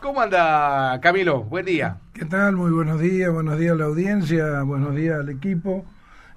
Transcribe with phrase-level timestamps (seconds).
[0.00, 1.42] ¿Cómo anda, Camilo?
[1.44, 1.98] Buen día.
[2.12, 2.56] ¿Qué tal?
[2.56, 5.84] Muy buenos días, buenos días a la audiencia, buenos días al equipo.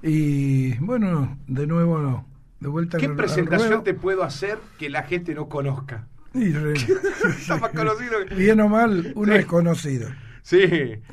[0.01, 2.25] Y bueno, de nuevo,
[2.59, 6.07] de vuelta ¿Qué al- presentación te puedo hacer que la gente no conozca?
[6.33, 6.73] Y re-
[7.39, 9.39] Está más conocido que- Bien o mal, uno Sí.
[9.39, 10.09] es conocido.
[10.41, 10.59] Sí.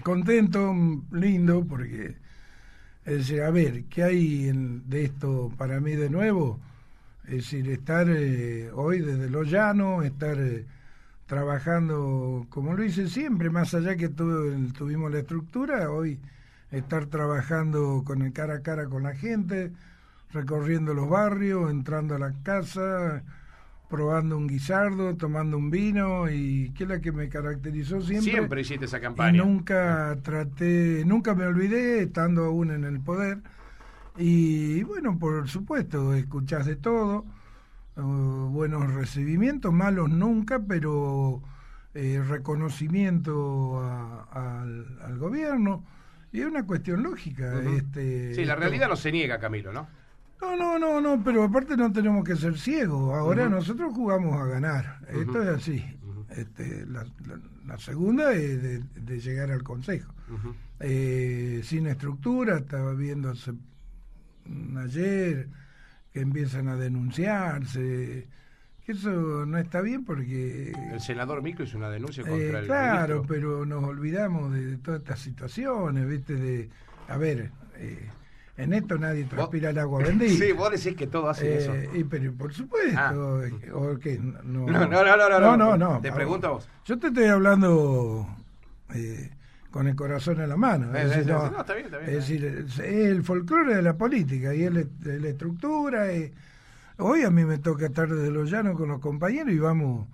[0.02, 0.74] Contento,
[1.12, 2.16] lindo, porque
[3.04, 6.60] es decir, a ver, ¿qué hay en- de esto para mí de nuevo?
[7.24, 10.64] Es decir, estar eh, hoy desde lo llano, estar eh,
[11.28, 16.20] trabajando como lo hice siempre, más allá que tuve- tuvimos la estructura, hoy
[16.72, 19.72] estar trabajando con el cara a cara con la gente,
[20.32, 23.24] recorriendo los barrios, entrando a la casa,
[23.88, 28.30] probando un guisardo, tomando un vino y que es la que me caracterizó siempre.
[28.32, 29.38] Siempre hiciste esa Y campaña.
[29.38, 33.40] nunca traté, nunca me olvidé, estando aún en el poder.
[34.16, 37.24] Y bueno, por supuesto, escuchás de todo,
[37.98, 41.42] eh, buenos recibimientos, malos nunca, pero
[41.94, 44.22] eh, reconocimiento a-
[44.62, 45.84] al, al gobierno.
[46.32, 47.60] Y es una cuestión lógica.
[47.62, 49.88] Este, Sí, la esto- realidad no se niega, Camilo, ¿no?
[50.40, 53.12] no, no, no, no, pero aparte no tenemos que ser ciegos.
[53.14, 55.00] Ahora nosotros jugamos a ganar.
[55.08, 55.84] Esto es así.
[56.30, 60.12] Este, la, la- la segunda es de, de llegar al Consejo.
[60.80, 63.54] Eh, sin estructura, estaba viendo hace-
[64.44, 65.48] mm, ayer
[66.12, 68.26] que empiezan a denunciarse.
[68.84, 69.10] Que eso
[69.46, 70.72] no está bien porque...
[70.92, 73.34] El senador Micro hizo una denuncia Eh, contra el claro, ministro.
[73.34, 76.34] pero nos olvidamos de, de todas estas situaciones, ¿viste?
[76.34, 76.70] De,
[77.08, 78.08] a ver, eh,
[78.56, 80.42] en esto nadie transpira el agua bendita.
[80.42, 81.74] Sí, vos decís que todo hace eso.
[81.74, 83.12] Eh, y, pero por supuesto, Ah.
[83.46, 85.76] eh, o que no, No, no, no, no, no, no, no.
[85.76, 86.68] no, Te pregunto a vos.
[86.86, 88.26] Yo te estoy hablando
[88.94, 89.30] eh,
[89.70, 90.94] con el corazón en la mano.
[90.96, 93.82] Es decir, no, no, está bien, está bien, es está decir, es el folclore de
[93.82, 96.06] la política y es la, estructura.
[96.98, 100.08] Hoy a mí me toca estar desde los llanos con los compañeros y vamos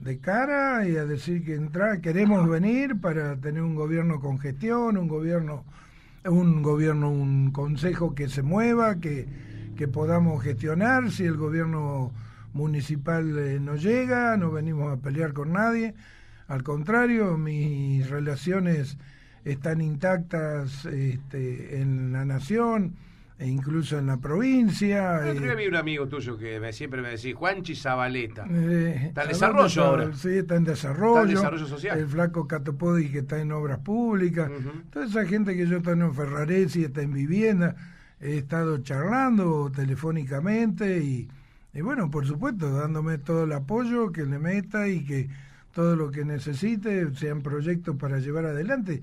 [0.00, 4.96] de cara y a decir que entra, queremos venir para tener un gobierno con gestión,
[4.96, 5.64] un gobierno,
[6.24, 9.26] un gobierno, un consejo que se mueva, que,
[9.76, 11.10] que podamos gestionar.
[11.10, 12.12] Si el gobierno
[12.52, 15.94] municipal eh, no llega, no venimos a pelear con nadie.
[16.50, 18.98] Al contrario, mis relaciones
[19.44, 22.96] están intactas este, en la nación
[23.38, 25.26] e incluso en la provincia.
[25.30, 28.44] El otro eh, vi un amigo tuyo que me- siempre me decía, Juanchi Zabaleta.
[28.50, 30.12] eh, Está en ¿a desarrollo ahora.
[30.12, 31.20] Sí, está en desarrollo.
[31.20, 31.98] Está en desarrollo social.
[32.00, 34.50] El flaco Catopodi que está en obras públicas.
[34.92, 37.76] Toda esa gente que yo estoy en Ferraresi, está en vivienda.
[38.20, 41.28] He estado charlando telefónicamente y,
[41.72, 45.28] y bueno, por supuesto, dándome todo el apoyo que le meta y que
[45.72, 49.00] todo lo que necesite sean proyectos para llevar adelante.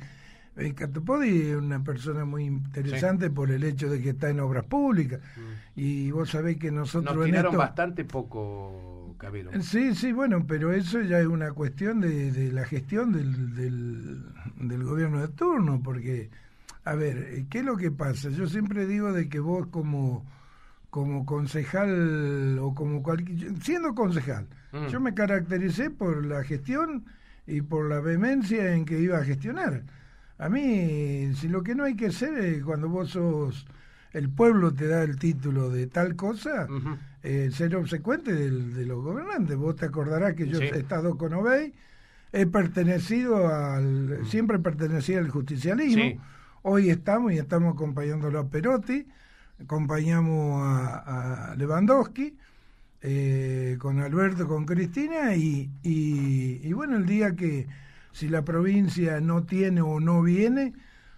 [0.56, 4.66] Eh, Catopodi es una persona muy interesante por el hecho de que está en obras
[4.66, 5.20] públicas.
[5.76, 7.60] Y vos sabés que nosotros Nos en tiraron esto...
[7.60, 9.52] bastante poco, Camilo.
[9.62, 14.24] Sí, sí, bueno, pero eso ya es una cuestión de, de la gestión del, del,
[14.60, 16.32] del gobierno de turno, porque,
[16.86, 18.30] a ver, eh, ¿qué es lo que pasa?
[18.30, 20.26] Yo siempre digo de que vos como,
[20.98, 23.56] como concejal o como cualquier...
[23.62, 24.88] Siendo concejal, Mm.
[24.88, 27.06] yo me caractericé por la gestión
[27.46, 29.84] y por la vehemencia en que iba a gestionar.
[30.40, 33.68] A mí, si lo que no hay que hacer es cuando vos sos...
[34.12, 36.68] El pueblo te da el título de tal cosa,
[37.22, 39.56] eh, ser obsecuente del- de los gobernantes.
[39.56, 40.64] Vos te acordarás que yo Sí.
[40.66, 41.74] he estado con Obey,
[42.34, 46.02] he pertenecido al, siempre pertenecí al justicialismo.
[46.04, 46.20] Sí.
[46.64, 49.06] Hoy estamos y estamos acompañándolo a Perotti,
[49.60, 52.36] acompañamos a, a Lewandowski,
[53.02, 57.68] eh, con Alberto, con Cristina, y, y, y bueno, el día que
[58.12, 60.74] si la provincia no tiene o no viene,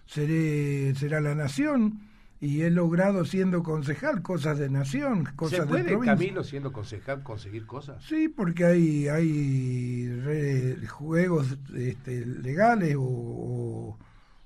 [0.06, 2.00] seré, será la nación.
[2.42, 6.14] Y he logrado siendo concejal cosas de nación, cosas ¿Se de puede, provincia.
[6.14, 8.02] Camilo, siendo concejal, conseguir cosas?
[8.02, 13.98] Sí, porque hay hay re- juegos este, legales o, o-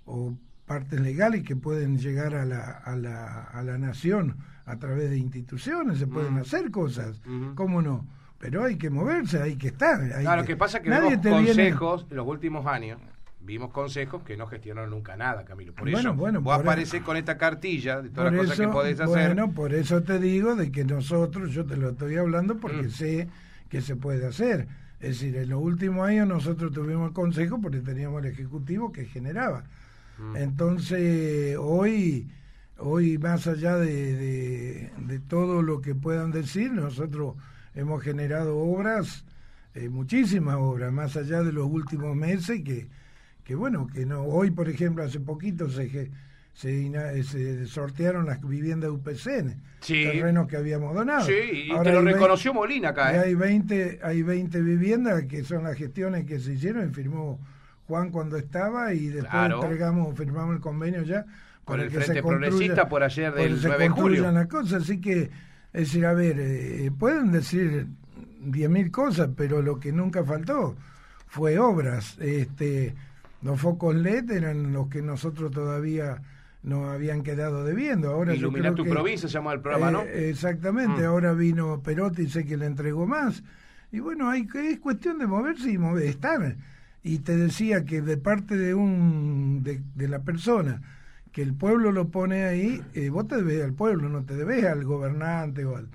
[0.06, 0.34] o
[0.66, 4.36] partes legales que pueden llegar a la, a la, a la nación
[4.66, 7.54] a través de instituciones, se pueden hacer cosas, Ujú.
[7.54, 8.06] ¿cómo no?
[8.38, 10.00] Pero hay que moverse, hay que estar.
[10.00, 12.66] hay Claro, lo que pasa es que nadie vemos te viene- consejos en los últimos
[12.66, 12.98] años.
[13.40, 15.74] Vimos consejos que no gestionaron nunca nada, Camilo.
[15.74, 18.68] Por Bueno, eso bueno, vos por aparecés con esta cartilla de todas las cosas que
[18.68, 19.34] podés hacer.
[19.34, 22.90] Bueno, por eso te digo de que nosotros, yo te lo estoy hablando porque Mm.
[22.90, 23.28] sé
[23.68, 24.66] que se puede hacer.
[25.00, 29.04] Es decir, en los últimos años nosotros tuvimos el consejo porque teníamos el ejecutivo que
[29.04, 29.64] generaba.
[30.18, 30.36] Mm.
[30.36, 32.28] Entonces, hoy,
[32.78, 37.34] hoy más allá de, de, de todo lo que puedan decir, nosotros
[37.74, 39.24] hemos generado obras,
[39.74, 42.86] eh, muchísimas obras, más allá de los últimos meses que,
[43.42, 46.10] que bueno, que no, hoy por ejemplo, hace poquito se,
[46.54, 50.04] se, se sortearon las viviendas UPCN, Sí.
[50.04, 51.26] terrenos que habíamos donado.
[51.26, 53.18] Sí, y Ahora te lo reconoció Molina acá, ¿eh?
[53.18, 57.38] hay 20, hay 20 viviendas que son las gestiones que se hicieron y firmó
[57.86, 59.62] Juan cuando estaba y después Claro.
[59.62, 61.24] entregamos, firmamos el convenio ya
[61.64, 64.30] Con el que Frente Progresista por ayer del se 9 de julio.
[64.32, 65.30] las cosas, así que, es
[65.72, 67.86] decir, a ver, eh, pueden decir
[68.40, 70.76] 10.000 cosas, pero lo que nunca faltó
[71.26, 72.16] fue obras.
[72.20, 72.94] Este,
[73.42, 76.22] los focos LED eran los que nosotros todavía
[76.62, 78.10] nos habían quedado debiendo.
[78.10, 80.02] Ahora Iluminar tu que- provincia se llama el programa, ¿no?
[80.02, 81.06] eh, exactamente, Mm.
[81.06, 83.42] ahora vino Perotti y sé que le entregó más.
[83.92, 86.56] Y bueno, hay que es cuestión de moverse y mover, estar.
[87.04, 90.82] Y te decía que de parte de un de, de la persona
[91.32, 94.64] que el pueblo lo pone ahí, eh, vos te debes al pueblo, no te debes
[94.64, 95.88] al gobernante o al,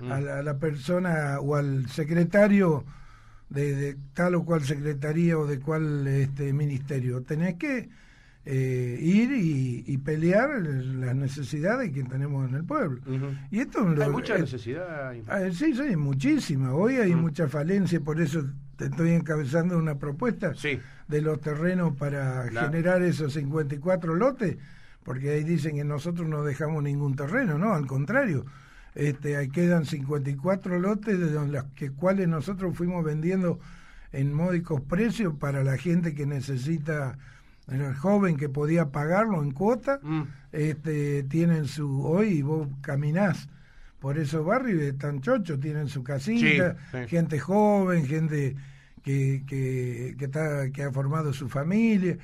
[0.00, 0.12] Mm.
[0.12, 2.84] a, la, a la persona o al secretario
[3.50, 7.22] de, de tal o cual secretaría o de cual este ministerio.
[7.22, 7.88] Tenés que
[8.44, 13.00] eh, ir y, y pelear las necesidades que tenemos en el pueblo.
[13.06, 13.26] Ujú.
[13.50, 15.12] Y esto lo- Hay mucha eh, necesidad.
[15.28, 16.74] ah, sí, sí, muchísima.
[16.74, 18.44] Hoy hay mucha falencia, por eso
[18.76, 20.78] te estoy encabezando una propuesta Sí.
[21.06, 24.56] de los terrenos para generar esos 54 lotes,
[25.04, 28.44] porque ahí dicen que nosotros no dejamos ningún terreno, no, al contrario.
[28.94, 33.58] Este, ahí quedan 54 lotes de los que cuales nosotros fuimos vendiendo
[34.12, 37.16] en módicos precios para la gente que necesita,
[37.80, 40.22] el joven que podía pagarlo en cuota, Mm.
[40.52, 43.48] este, tienen su, hoy vos caminás
[43.98, 47.08] por esos barrios y están chochos, tienen su casita, Sí, sí.
[47.08, 48.56] gente joven, gente
[49.02, 52.18] que, que, que, está, que ha formado su familia.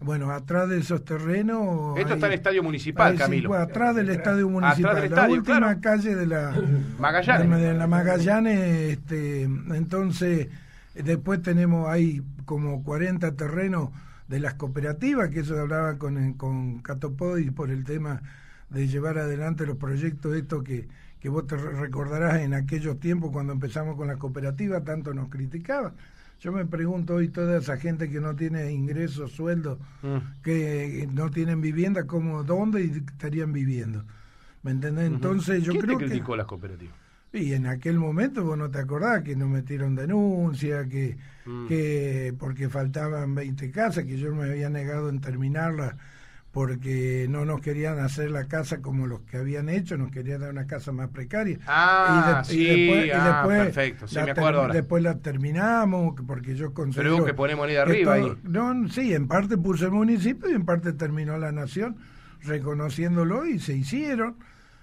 [0.00, 1.96] Bueno, atrás de esos terrenos...
[1.96, 3.54] Esto hay- está en el estadio municipal, hay Camilo.
[3.54, 5.80] atrás del estadio municipal, del la estadio, última claro.
[5.80, 6.52] calle de la
[6.98, 7.60] Magallanes.
[7.60, 8.60] de, la Magallanes.
[8.92, 10.48] Este, entonces,
[10.94, 13.90] después tenemos, hay como 40 terrenos
[14.28, 18.22] de las cooperativas, que eso hablaba con, con Catopodi por el tema
[18.70, 20.88] de llevar adelante los proyectos estos que,
[21.20, 25.28] que vos te re- recordarás en aquellos tiempos cuando empezamos con las cooperativas, tanto nos
[25.28, 25.92] criticaban.
[26.40, 30.16] Yo me pregunto hoy toda esa gente que no tiene ingresos, sueldos, Mm.
[30.42, 34.04] que no tienen vivienda, ¿cómo, dónde estarían viviendo?
[34.62, 35.06] ¿Me entendés?
[35.06, 36.10] Entonces yo ¿Quién creo te que...
[36.10, 36.94] criticó las cooperativas?
[37.34, 41.16] Y en aquel momento vos no te acordás que nos metieron denuncia, que,
[41.46, 41.66] Mm.
[41.66, 45.94] que porque faltaban 20 casas, que yo me había negado en terminarlas
[46.52, 50.50] porque no nos querían hacer la casa como los que habían hecho, nos querían dar
[50.50, 51.58] una casa más precaria.
[51.66, 54.74] Ah, de- sí, ah, perfecto, sí, me acuerdo ahora.
[54.74, 57.02] Después la terminamos porque yo considero...
[57.10, 58.38] Pero hubo que poner moneda arriba todo- ahí.
[58.44, 61.96] No, sí, en parte puso el municipio y en parte terminó la nación
[62.42, 64.36] reconociéndolo y se hicieron.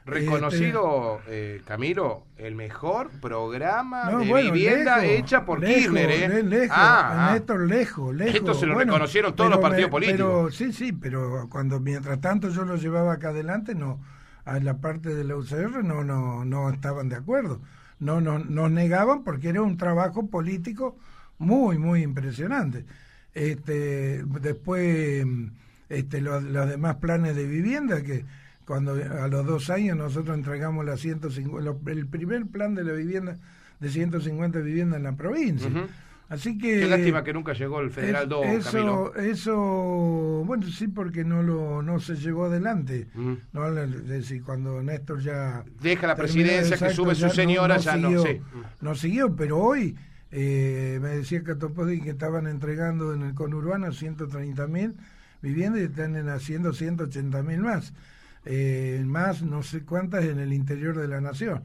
[0.06, 6.28] Reconocido, eh, Camilo, el mejor programa No, de bueno, vivienda hecha por Kirchner, ¿eh?
[6.30, 7.34] le- Lejos, ah, ah.
[7.34, 7.72] Néstor.
[7.72, 10.18] Esto se lo Bueno, reconocieron todos pero los partidos políticos.
[10.20, 14.00] Pero, sí, sí, pero cuando mientras tanto yo lo llevaba acá adelante, no,
[14.46, 17.62] a la parte de la UCR no, no, no estaban de acuerdo.
[18.00, 20.98] No, no, nos negaban porque era un trabajo político
[21.38, 22.86] muy, muy impresionante.
[23.36, 25.26] Este, después,
[25.90, 28.26] este, los, los demás planes de vivienda que
[28.72, 32.94] cuando a los dos años nosotros entregamos las 150, lo- el primer plan de la
[32.94, 33.36] vivienda
[33.82, 35.70] de 150 viviendas en la provincia.
[36.30, 39.16] Así que Qué lástima que nunca llegó el Federal es- 2, eso, Camilo.
[39.18, 43.08] eso, bueno, sí, porque no lo no se llevó adelante.
[43.52, 48.08] No, es decir, cuando Néstor ya Deja la presidencia, que sube su señora, ya no
[48.08, 48.42] siguió, sé.
[48.80, 49.98] no siguió, pero hoy
[50.32, 54.94] eh, me decía Catopodi que estaban entregando en el conurbano 130 mil
[55.42, 57.92] viviendas y están en- haciendo 180 mil más.
[58.46, 61.62] Eh, más no sé cuántas en el interior de la nación.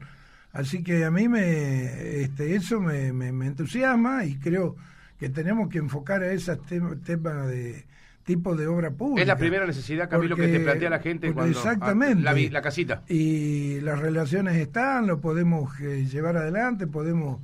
[0.53, 4.75] Así que a mí me este, eso me, me, me entusiasma y creo
[5.19, 7.85] que tenemos que enfocar a ese tema, tema de
[8.23, 9.21] tipo de obra pública.
[9.21, 11.57] Es la primera necesidad, Camilo, que Porque- te plantea la gente cuando...
[11.57, 12.19] Exactamente.
[12.21, 13.03] ah, la, vi- la casita.
[13.07, 17.39] Y las relaciones están, lo podemos eh, llevar adelante, podemos,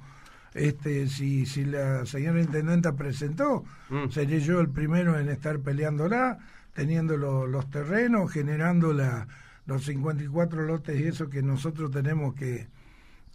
[0.54, 4.10] este, si, si la señora intendenta presentó, Mm.
[4.10, 6.38] seré yo el primero en estar peleándola,
[6.74, 9.28] teniendo lo- los terrenos, generando la,
[9.66, 12.68] los 54 lotes y eso que nosotros tenemos que,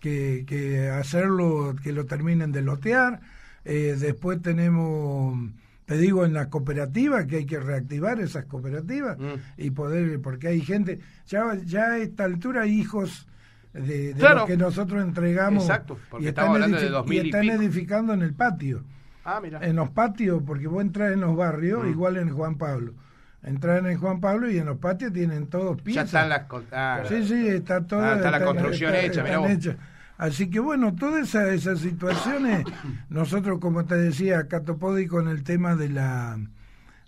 [0.00, 3.21] que, que hacerlo, que lo terminen de lotear.
[3.64, 5.38] Eh, después tenemos,
[5.87, 9.35] te digo, en la cooperativa, que hay que reactivar esas cooperativas Mm.
[9.59, 13.26] y poder, porque hay gente, ya, ya a esta altura hay hijos
[13.73, 14.40] de, de Claro.
[14.40, 18.83] los que nosotros entregamos Exacto, y de 2000 y están edificando en el patio
[19.25, 19.61] Ah, mira.
[19.62, 21.90] en los patios, porque vos entras en los barrios, Mm.
[21.90, 22.95] igual en Juan Pablo.
[23.42, 26.04] Entrar en el Juan Pablo y en los patios tienen todos ya piezas.
[26.07, 26.42] están las...
[26.73, 28.02] ah, Sí, sí, está todo.
[28.02, 29.76] Ah, está la construcción hecha, hechas.
[30.16, 32.64] Así que bueno, todas esas, esas situaciones,
[33.09, 36.38] nosotros, como te decía, Catopodi con el tema de la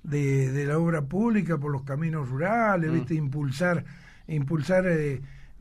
[0.05, 2.95] de, de la obra pública por los caminos rurales, Mm.
[2.95, 3.15] ¿viste?
[3.15, 3.85] Impulsar,
[4.29, 4.87] impulsar.
[4.87, 5.21] eh,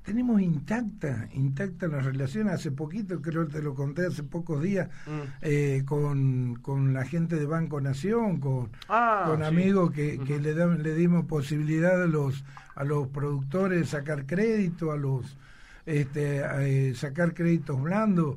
[0.09, 2.49] tenemos intacta, intacta la relación.
[2.49, 5.11] Hace poquito, creo que te lo conté hace pocos días, Mm.
[5.43, 9.45] eh, con, con la gente de Banco Nación, con, Ah, con sí.
[9.45, 12.43] amigos que, que le, dan- le dimos posibilidad a los,
[12.75, 15.37] a los productores de sacar crédito, a los
[15.85, 18.35] este, a, eh, sacar créditos blandos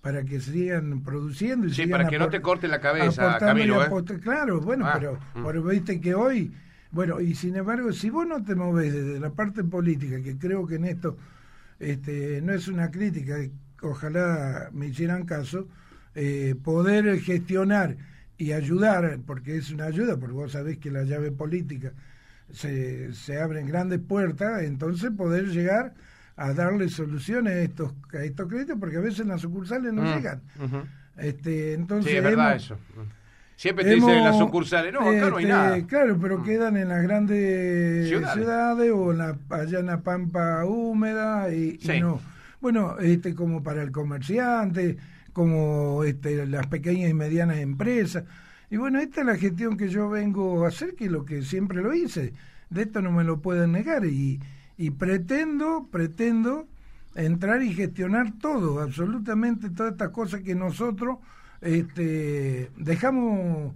[0.00, 1.66] para que sigan produciendo.
[1.66, 3.88] Y Sí, sigan para que no te corte la cabeza, Camilo, ¿eh?
[4.22, 5.44] Claro, bueno, Ah, pero, mm.
[5.44, 6.52] pero viste que hoy,
[6.92, 10.66] bueno, y sin embargo, si vos no te movés desde la parte política, que creo
[10.66, 11.16] que en esto
[11.80, 13.36] este, no es una crítica,
[13.82, 15.66] ojalá me hicieran caso,
[16.14, 17.96] eh, poder gestionar
[18.38, 21.92] y ayudar, porque es una ayuda, porque vos sabés que la llave política
[22.52, 25.94] se, se abren grandes puertas, entonces poder llegar
[26.36, 30.14] a darle soluciones a estos, a estos créditos, porque a veces las sucursales no Mm,
[30.14, 30.42] llegan.
[30.62, 30.82] ujú.
[31.16, 32.78] Este, entonces Sí, es verdad hemos- eso.
[33.56, 35.86] Siempre te dicen en las sucursales, no, acá no hay este, nada.
[35.86, 36.42] Claro, pero Mm.
[36.44, 38.34] quedan en las grandes Ciudades.
[38.34, 42.20] ciudades, o en la, allá en la pampa húmeda y, no.
[42.60, 44.96] Bueno, este como para el comerciante,
[45.32, 48.24] como este las pequeñas y medianas empresas.
[48.70, 51.42] Y bueno, esta es la gestión que yo vengo a hacer, que es lo que
[51.42, 52.32] siempre lo hice.
[52.70, 54.40] De esto no me lo pueden negar y,
[54.78, 56.66] y pretendo, pretendo
[57.14, 61.18] entrar y gestionar todo, absolutamente todas estas cosas que nosotros
[61.62, 63.74] este, dejamos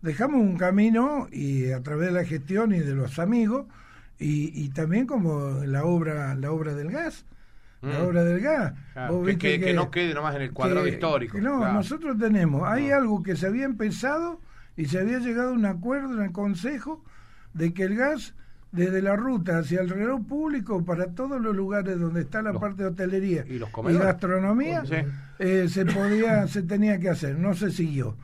[0.00, 3.66] dejamos un camino y a través de la gestión y de los amigos
[4.18, 7.24] y, y también como la obra la obra del gas
[7.82, 8.06] la Mm.
[8.06, 10.90] obra del gas Claro, que, viste que- que no quede nomás en el cuadrado que-
[10.90, 11.38] histórico.
[11.38, 11.74] no claro.
[11.74, 12.96] nosotros tenemos hay No.
[12.96, 14.40] algo que se había empezado
[14.76, 17.04] y se había llegado a un acuerdo en el consejo
[17.54, 18.34] de que el gas
[18.70, 22.60] desde la ruta hacia el reloj público para todos los lugares donde está la Los-
[22.60, 24.06] parte de hotelería y los comedores.
[24.06, 24.96] gastronomía Sí.
[25.38, 28.16] eh, se podía se tenía que hacer no se siguió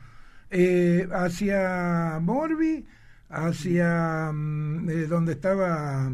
[0.51, 2.85] Eh, hacia Morbi
[3.29, 6.09] hacia mm, eh, donde estaba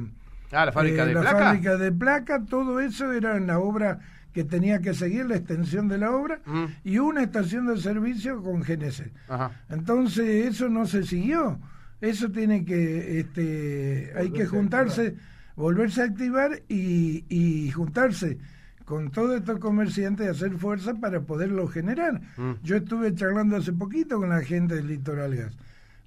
[0.53, 1.39] Ah, la fábrica eh, de la placa.
[1.45, 3.99] fábrica de placa todo eso era en la obra
[4.33, 6.65] que tenía que seguir la extensión de la obra Mm.
[6.85, 9.51] y una estación de servicio con GNC Ajá.
[9.69, 11.59] entonces eso no se siguió.
[12.01, 15.15] Eso tiene que, este, hay que juntarse,
[15.55, 18.37] volverse a activar y, y juntarse
[18.85, 22.19] con todos estos comerciantes y hacer fuerza para poderlo generar.
[22.37, 22.53] Mm.
[22.63, 25.55] Yo estuve charlando hace poquito con la gente del Litoral Gas.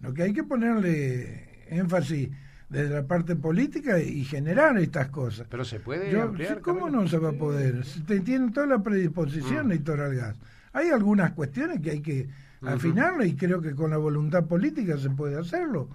[0.02, 2.28] Lo que hay que ponerle énfasis
[2.68, 5.46] desde la parte política y generar estas cosas.
[5.48, 6.60] Pero se puede Yo, ampliar.
[6.60, 7.02] ¿Cómo Camilo?
[7.02, 7.84] no se va a poder?
[7.86, 9.70] Si te- tienen toda la predisposición Mm.
[9.70, 10.36] Litoral Gas.
[10.72, 12.28] Hay algunas cuestiones que hay que
[12.66, 12.74] Ujú.
[12.74, 15.88] afinarlas y creo que con la voluntad política se puede hacerlo.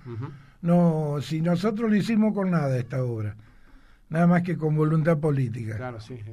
[0.61, 3.35] No, si nosotros lo hicimos con nada esta obra,
[4.09, 5.75] nada más que con voluntad política.
[5.77, 6.17] Claro, sí.
[6.23, 6.31] sí.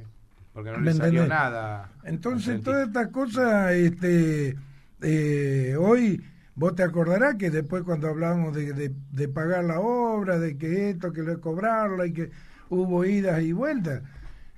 [0.53, 1.29] Porque no ¿Me le salió entendés?
[1.29, 1.91] nada.
[2.03, 4.55] Entonces, todas estas cosas, este,
[5.01, 6.21] eh, hoy
[6.55, 10.89] vos te acordarás que después cuando hablábamos de, de, de pagar la obra, de que
[10.89, 12.31] esto, que lo de cobrarla y que
[12.69, 14.01] hubo idas y vueltas,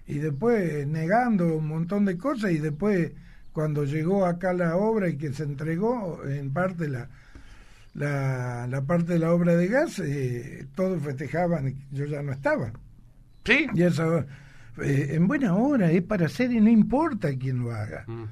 [0.07, 3.11] y después negando un montón de cosas y después
[3.59, 7.09] cuando llegó acá la obra y que se entregó en parte la
[7.93, 12.71] la, la parte de la obra de gas, eh, todos festejaban, yo ya no estaba.
[13.43, 13.67] Sí.
[13.73, 14.19] Y eso,
[14.81, 18.05] eh, en buena hora, es para hacer y no importa quién lo haga.
[18.07, 18.23] Mm.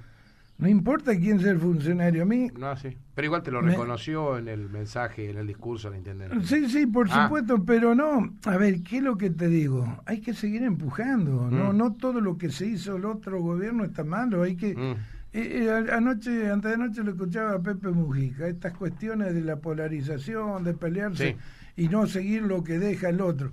[0.60, 2.24] No importa quién sea el funcionario.
[2.24, 2.96] A mí, No, sí.
[3.14, 6.42] Pero igual te lo Me- reconoció en el mensaje, en el discurso del intendente.
[6.46, 7.24] sí, sí, por Ah.
[7.26, 8.34] supuesto, pero no.
[8.46, 10.02] A ver, ¿qué es lo que te digo?
[10.06, 11.50] Hay que seguir empujando.
[11.52, 11.78] No, Mm.
[11.78, 14.44] no todo lo que se hizo el otro gobierno está malo.
[14.44, 14.76] Hay que.
[14.76, 14.96] Mm.
[15.34, 20.64] Eh, anoche, antes de anoche lo escuchaba a Pepe Mujica, estas cuestiones de la polarización,
[20.64, 21.38] de pelearse
[21.76, 23.52] y no seguir lo que deja el otro.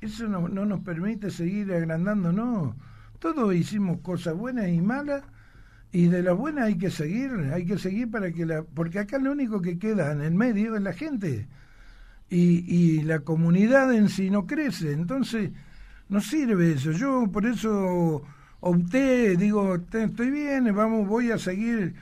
[0.00, 2.76] Eso no, no nos permite seguir agrandando, no.
[3.18, 5.22] Todos hicimos cosas buenas y malas
[5.92, 8.62] y de las buenas hay que seguir, hay que seguir para que la...
[8.62, 11.48] Porque acá lo único que queda en el medio es la gente
[12.30, 15.50] y, y la comunidad en sí no crece, entonces
[16.08, 16.92] no sirve eso.
[16.92, 18.22] Yo por eso
[18.60, 21.94] opté, digo, "Te- estoy bien, vamos, voy a seguir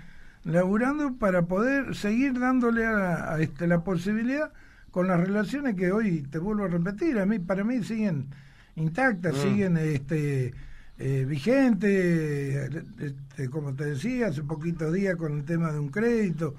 [0.45, 4.53] laburando para poder seguir dándole a, a, este, la posibilidad
[4.91, 8.27] con las relaciones que hoy te vuelvo a repetir, a mí para mí siguen
[8.77, 9.41] intactas, Mm.
[9.43, 10.55] siguen este
[11.01, 16.57] eh, vigentes, este, como te decía, hace poquitos días con el tema de un crédito.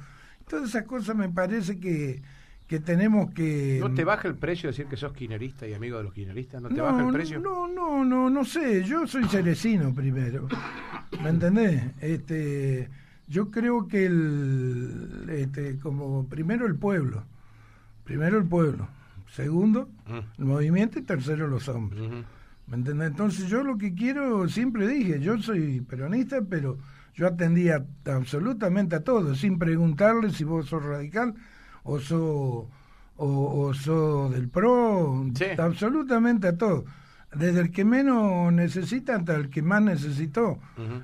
[0.48, 2.22] Todas esas cosas me parece que,
[2.70, 3.80] que tenemos que...
[3.82, 6.62] ¿No te baja el precio decir que sos quinerista y amigo de los quineristas?
[6.62, 7.40] ¿No te no, baja el precio?
[7.40, 8.84] No, no, no, no sé.
[8.84, 10.48] Yo soy cerecino primero.
[11.24, 11.84] ¿Me entendés?
[12.00, 12.88] Este,
[13.28, 17.24] yo creo que el, este, como primero el pueblo,
[18.04, 18.88] primero el pueblo,
[19.34, 20.40] segundo Mm.
[20.40, 22.02] el movimiento y tercero los hombres.
[22.68, 23.10] ¿Me entendés?
[23.10, 26.78] Entonces yo lo que quiero, siempre dije, yo soy peronista, pero
[27.16, 31.34] yo atendía absolutamente a todos, sin preguntarle si vos sos radical
[31.84, 32.68] o sos o,
[33.18, 35.46] o sos del PRO, Sí.
[35.58, 36.86] absolutamente a todo.
[37.36, 40.58] Desde el que menos necesita hasta el que más necesitó.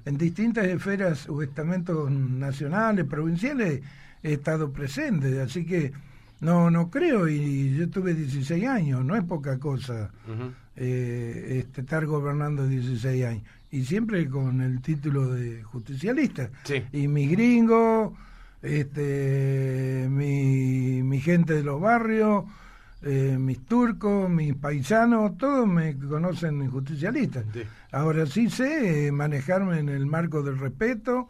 [0.06, 3.82] En distintas esferas o estamentos nacionales, provinciales,
[4.24, 5.40] he estado presente.
[5.42, 5.92] Así que
[6.42, 10.10] no no creo, y yo tuve 16 años, no es poca cosa
[10.76, 13.44] eh, este, estar gobernando 16 años.
[13.72, 16.50] Y siempre con el título de justicialista.
[16.64, 16.82] Sí.
[16.94, 18.14] Y mis gringos,
[18.66, 22.46] este, mi, mi gente de los barrios,
[23.04, 27.44] eh, mis turcos, mis paisanos, todos me conocen justicialista.
[27.54, 27.62] Sí.
[27.92, 31.28] Ahora sí sé eh, manejarme en el marco del respeto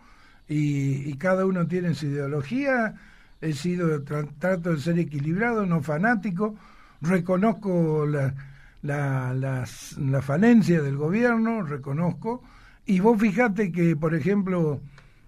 [0.48, 2.96] y, y cada uno tiene su ideología.
[3.42, 6.56] He sido, tra- trato de ser equilibrado, no fanático.
[7.02, 8.34] Reconozco la,
[8.82, 12.42] la, las- la falencia del gobierno, reconozco.
[12.86, 14.80] Y vos fijate que, por ejemplo,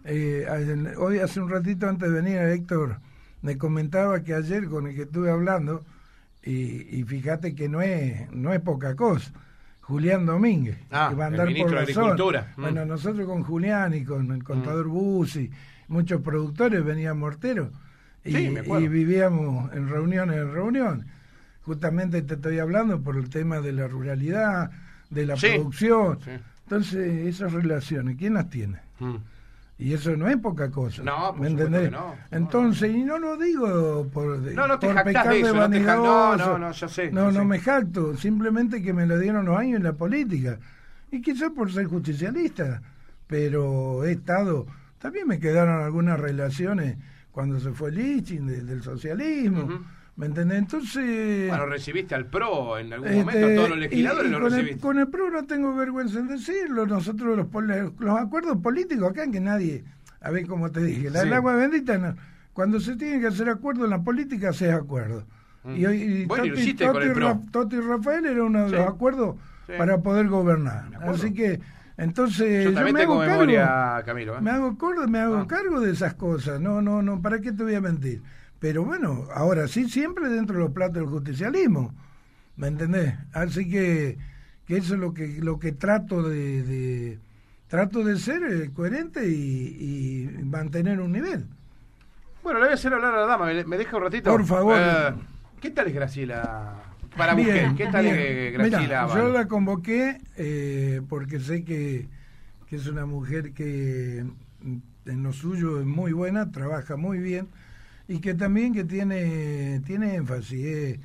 [0.07, 2.97] eh, hoy hace un ratito antes de venir Héctor
[3.41, 5.85] me comentaba que ayer con el que estuve hablando,
[6.43, 9.31] y, y fíjate que no es, no es poca cosa,
[9.81, 11.81] Julián Domínguez, Ah, que va a andar por la.
[11.81, 12.53] Agricultura.
[12.57, 12.61] Mm.
[12.61, 15.49] Bueno, nosotros con Julián y con el contador Bussi,
[15.87, 17.69] muchos productores venían morteros
[18.25, 21.05] y, Sí, y vivíamos en reuniones en reunión.
[21.61, 24.71] Justamente te estoy hablando por el tema de la ruralidad,
[25.09, 25.47] de la Sí.
[25.55, 26.19] producción.
[26.23, 26.31] Sí.
[26.63, 28.79] Entonces, esas relaciones, ¿quién las tiene?
[28.99, 29.15] Mm.
[29.79, 31.03] Y eso no es poca cosa.
[31.03, 31.83] No, por ¿Me entendés?
[31.85, 32.07] que no.
[32.07, 35.53] No, Entonces, y no lo digo por, de- No, no te por pecar de eso,
[35.53, 36.51] no te ja- no, vanidoso.
[36.53, 37.45] no, no, ya sé, No, no sé.
[37.45, 40.57] me jacto, simplemente que me lo dieron los años en la política.
[41.11, 42.81] Y quizás por ser justicialista,
[43.27, 44.65] pero he estado.
[44.99, 46.97] También me quedaron algunas relaciones
[47.31, 49.67] cuando se fue Lichtin de- del socialismo.
[50.17, 50.57] ¿Me entendés?
[50.57, 51.47] Entonces.
[51.47, 54.47] Bueno, recibiste al PRO en algún Este, momento, todos los y- legisladores y lo con,
[54.47, 54.81] el, recibiste.
[54.81, 56.85] con el PRO no tengo vergüenza en decirlo.
[56.87, 59.83] Nosotros los, los acuerdos políticos acá en que nadie,
[60.21, 61.27] a ver cómo te dije, la, Sí.
[61.27, 62.15] el agua bendita, no.
[62.53, 65.23] cuando se tiene que hacer acuerdo en la política se hace acuerdo.
[65.63, 65.75] Mm.
[65.75, 67.41] Y, hoy- y Bueno, y Toti, con el PRO.
[67.51, 68.75] Toti Rafael era uno de Sí.
[68.75, 69.35] los acuerdos
[69.67, 69.73] Sí.
[69.77, 70.85] para poder gobernar.
[71.03, 71.59] Así que,
[71.97, 74.03] entonces, Yo yo, también me tengo hago cargo.
[74.05, 74.37] Camilo.
[74.37, 74.41] ¿eh?
[74.41, 75.47] Me hago, cargo, me hago Ah.
[75.47, 76.59] cargo de esas cosas.
[76.59, 78.23] No, no, no, ¿para qué te voy a mentir?
[78.59, 81.93] Pero bueno, ahora sí, siempre dentro de los platos del justicialismo.
[82.55, 83.13] ¿Me entendés?
[83.33, 84.17] Así que,
[84.65, 87.19] que eso es lo que, lo que trato de, de-
[87.67, 91.45] trato de ser eh, coherente y, y mantener un nivel.
[92.41, 93.45] Bueno, le voy a hacer hablar a la dama.
[93.65, 94.31] ¿Me, deja un ratito?
[94.31, 94.77] Por favor.
[94.79, 95.13] Eh,
[95.61, 96.75] ¿Qué tal es Graciela?
[97.15, 98.15] Para Bien, mujer, ¿qué tal bien.
[98.15, 99.05] es Graciela?
[99.07, 102.07] Mirá, yo la convoqué eh, porque sé que,
[102.67, 104.23] que es una mujer que
[105.05, 107.47] en lo suyo es muy buena, trabaja muy bien
[108.07, 110.99] y que también que tiene tiene énfasis, eh,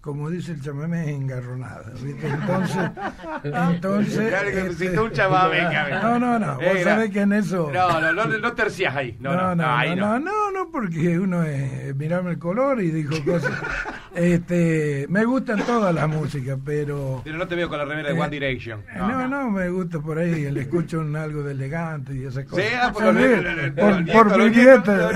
[0.00, 1.92] como dice el chamamé, es engarronada.
[2.00, 2.28] ¿viste?
[2.28, 2.90] Entonces,
[3.44, 5.62] entonces Claro que este, un chamamé.
[6.02, 7.70] No, no, no, vos Eh, sabés que en eso...
[7.72, 9.16] No, no, no, no tercias ahí.
[9.18, 13.16] No, no, no, ahí no, no, no, porque uno es mirarme el color y dijo
[13.24, 13.52] cosas.
[14.16, 18.16] este, me gustan todas las músicas, pero Pero no te veo con la remera de
[18.16, 18.82] Eh, One Direction.
[18.96, 22.64] no, no, me gusta por ahí, le escucho un algo de elegante y esas cosas.
[22.80, 25.12] ah, por por, mi nietos.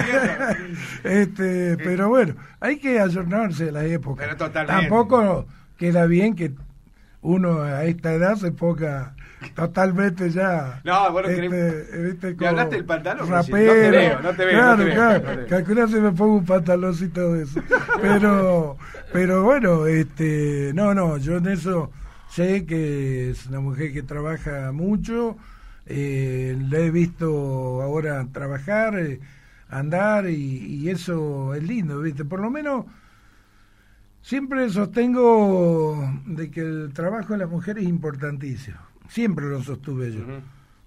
[1.04, 4.22] este, pero bueno, hay que ayornarse a la época.
[4.24, 4.82] Pero totalmente.
[4.82, 5.46] Tampoco
[5.78, 6.52] queda bien que
[7.22, 9.14] uno a esta edad se ponga
[9.54, 10.80] totalmente ya.
[10.84, 13.28] No, bueno, este, querés- viste, ¿Me como hablaste del pantalón?
[13.28, 13.72] Rapero.
[13.74, 15.40] No te veo, no te veo, Claro, no te veo, claro.
[15.42, 15.46] no.
[15.48, 17.62] Calculá si me pongo un pantaloncito todo eso.
[18.02, 18.76] Pero,
[19.12, 21.90] pero bueno, este, no, no, yo en eso
[22.30, 25.36] sé que es una mujer que trabaja mucho.
[25.86, 29.20] Eh, la he visto ahora trabajar, eh,
[29.68, 32.24] andar y, y eso es lindo, ¿viste?
[32.24, 32.84] Por lo menos
[34.30, 38.78] siempre sostengo de que el trabajo de las mujeres es importantísimo.
[39.08, 40.20] Siempre lo sostuve yo.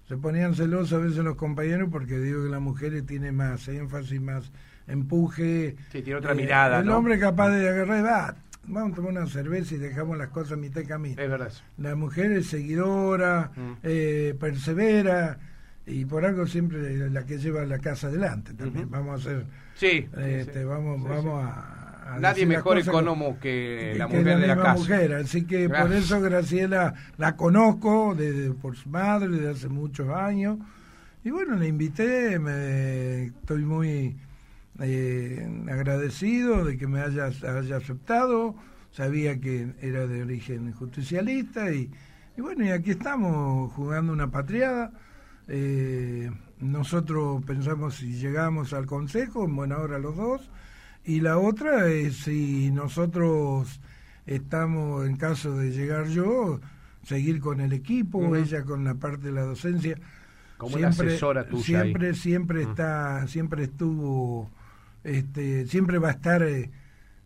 [0.08, 4.22] Se ponían celosos a veces los compañeros porque digo que las mujeres tienen más énfasis,
[4.22, 4.50] más
[4.88, 5.76] empuje.
[5.92, 6.98] Sí, tiene otra mirada, El ¿no?
[6.98, 10.80] hombre capaz de agarrar, va, vamos a tomar una cerveza y dejamos las cosas mitad
[10.80, 11.22] y camino.
[11.22, 11.52] Es verdad.
[11.78, 13.72] La mujer es seguidora, Mm.
[13.84, 15.38] eh, persevera
[15.86, 18.90] y por algo siempre es la que lleva la casa adelante también.
[18.90, 20.08] Vamos a hacer, Sí.
[20.18, 20.64] este, sí.
[20.66, 21.50] vamos, Sí, vamos sí.
[21.52, 24.74] a, a Nadie mejor económico que la que mujer de la casa.
[24.74, 30.10] mujer, así que por eso Graciela la conozco desde por su madre desde hace muchos
[30.10, 30.58] años.
[31.24, 34.18] Y bueno la invité, me estoy muy
[34.82, 38.56] eh, agradecido de que me haya, haya aceptado,
[38.92, 41.90] sabía que era de origen justicialista y,
[42.38, 44.92] y bueno y aquí estamos jugando una patriada.
[45.48, 50.50] Eh, nosotros pensamos si llegamos al consejo, en buena hora los dos,
[51.06, 53.80] y la otra es si nosotros
[54.26, 56.60] estamos, en caso de llegar yo,
[57.04, 59.98] seguir con el equipo, ella con la parte de la docencia.
[60.58, 61.84] Como una asesora tuya ahí.
[61.88, 64.50] Siempre, siempre está, siempre estuvo
[65.04, 66.72] este, siempre va a estar eh,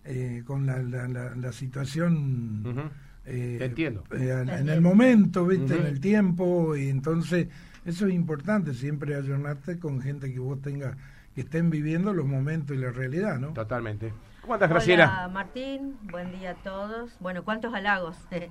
[0.06, 2.92] eh, con la, la, la, situación...
[3.24, 4.06] Te entiendo.
[4.12, 5.78] en el momento, ¿viste?
[5.78, 7.48] En el tiempo, y entonces
[7.86, 10.96] eso es importante, siempre ayornarte con gente que vos tengas,
[11.38, 13.50] que estén viviendo los momentos y la realidad, ¿no?
[13.50, 14.12] Totalmente.
[14.42, 15.06] ¿Cómo andas, Graciela?
[15.06, 17.16] Hola, Martín, buen día a todos.
[17.20, 18.18] Bueno, ¿cuántos halagos?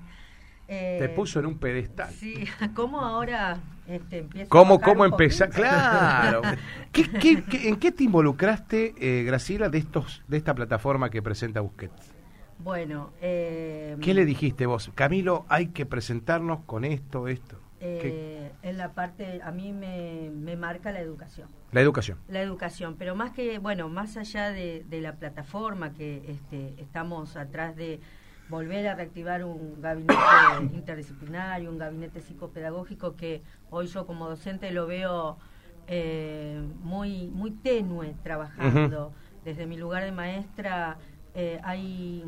[0.68, 2.12] Eh, Te puso en un pedestal.
[2.12, 2.44] Sí,
[2.75, 5.49] ¿cómo ahora este, empieza ¿Cómo, cómo empezar?
[5.51, 6.42] Claro.
[6.92, 12.12] en qué te involucraste, eh, Graciela, de, estos, de esta plataforma que presenta Busquets?
[12.59, 13.12] Bueno.
[13.20, 14.90] Eh, ¿Qué le dijiste vos?
[14.96, 17.61] Camilo, hay que presentarnos con esto, esto.
[17.79, 21.49] Eh, en la parte, a mí me, me, marca la educación.
[21.71, 22.19] La educación.
[22.29, 27.37] La educación, pero más que, bueno, más allá de, de la plataforma que este, estamos
[27.37, 28.01] atrás de
[28.49, 30.15] volver a reactivar un gabinete
[30.75, 35.39] interdisciplinario, un gabinete psicopedagógico que hoy yo como docente lo veo
[35.87, 39.13] eh, muy, muy tenue trabajando.
[39.45, 40.99] Desde mi lugar de maestra
[41.38, 42.25] eh, hay,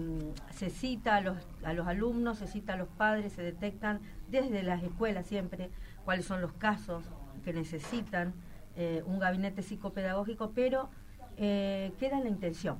[0.50, 4.62] se cita a los, a los alumnos, se cita a los padres, se detectan desde
[4.62, 5.70] las escuelas siempre
[6.04, 7.04] cuáles son los casos
[7.42, 8.34] que necesitan
[8.76, 10.88] eh, un gabinete psicopedagógico, pero
[11.36, 12.78] eh, queda en la intención,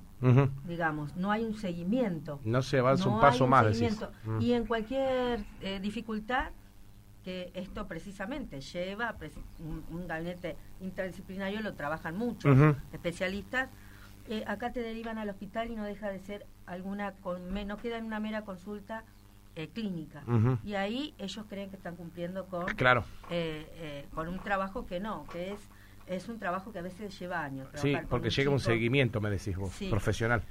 [0.64, 2.40] digamos, no hay un seguimiento.
[2.44, 3.80] No se avanza un paso más.
[4.24, 4.40] Mm.
[4.40, 6.50] Y en cualquier eh, dificultad,
[7.24, 9.16] que esto precisamente lleva,
[9.90, 12.56] un, gabinete interdisciplinario lo trabajan muchos
[12.92, 13.70] especialistas,
[14.28, 17.98] eh, acá te derivan al hospital y no deja de ser alguna, con, no queda
[17.98, 19.04] en una mera consulta
[19.74, 20.22] clínica.
[20.62, 23.04] Y ahí ellos creen que están cumpliendo con, claro.
[24.14, 25.58] con un trabajo que no, que es
[26.08, 27.68] es un trabajo que a veces lleva años.
[27.74, 30.42] Sí, porque llega un seguimiento, me decís vos, profesional.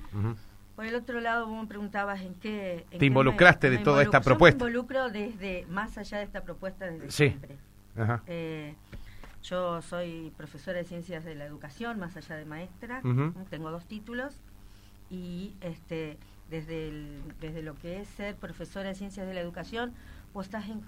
[0.75, 2.85] Por el otro lado, vos me preguntabas en qué...
[2.97, 4.59] ¿Te involucraste de toda esta propuesta?
[4.59, 7.57] Yo me involucro desde, más allá de esta propuesta, desde siempre.
[8.27, 8.75] Eh,
[9.43, 13.01] yo soy profesora de Ciencias de la Educación, más allá de maestra,
[13.49, 14.41] tengo dos títulos,
[15.09, 16.17] y este
[16.49, 19.93] desde, el, desde lo que es ser profesora de Ciencias de la Educación,
[20.33, 20.81] vos estás en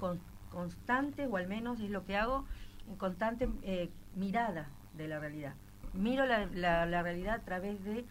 [0.49, 2.45] constante, o al menos es lo que hago,
[2.89, 5.53] en constante eh, mirada de la realidad.
[5.93, 8.05] Miro la, la, realidad a través de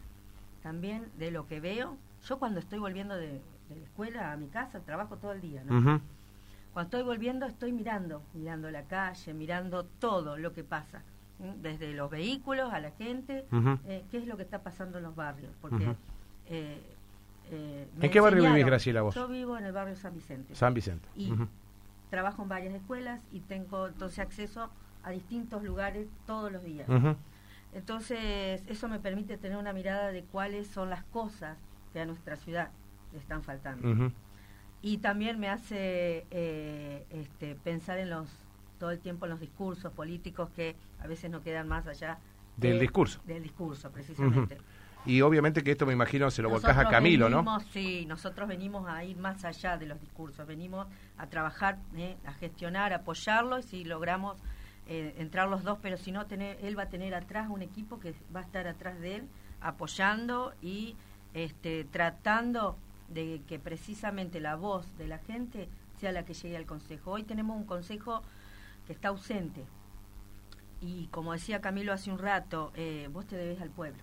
[0.63, 1.97] también de lo que veo.
[2.27, 6.01] Yo cuando estoy volviendo de, la escuela a mi casa, trabajo todo el día, ¿no?
[6.73, 11.03] Cuando estoy volviendo estoy mirando, mirando la calle, mirando todo lo que pasa,
[11.61, 13.47] desde los vehículos a la gente,
[13.87, 15.95] eh, qué es lo que está pasando en los barrios, porque...
[16.47, 16.81] Eh,
[18.01, 19.15] ¿En qué barrio vivís, Graciela, vos?
[19.15, 20.55] Yo vivo en el barrio San Vicente.
[20.55, 21.09] San Vicente.
[21.17, 21.33] Y
[22.11, 24.71] trabajo en varias escuelas y tengo entonces acceso
[25.03, 26.89] a distintos lugares todos los días.
[27.73, 31.59] Entonces, eso me permite tener una mirada de cuáles son las cosas
[31.93, 32.71] que a nuestra ciudad
[33.13, 34.13] le están faltando.
[34.81, 38.29] Y también me hace eh, este, pensar en los
[38.79, 42.19] todo el tiempo en los discursos políticos que a veces no quedan más allá
[42.57, 43.21] del discurso.
[43.25, 44.59] Del discurso, precisamente.
[45.07, 47.61] Y obviamente que esto me imagino se lo volcás a Camilo, ¿no?
[47.73, 50.87] Sí, nosotros venimos a ir más allá de los discursos, venimos
[51.17, 54.37] a trabajar, eh, a gestionar, a apoyarlo y si logramos
[54.87, 58.01] eh, entrar los dos, pero si no, tener, él va a tener atrás un equipo
[58.01, 59.29] que va a estar atrás de él
[59.61, 60.97] apoyando y
[61.33, 62.77] este, tratando
[63.09, 65.69] de que precisamente la voz de la gente
[65.99, 67.13] sea la que llegue al Consejo.
[67.13, 68.23] Hoy tenemos un Consejo
[68.87, 69.65] que está ausente
[70.81, 74.03] y como decía Camilo hace un rato, eh, vos te debes al pueblo.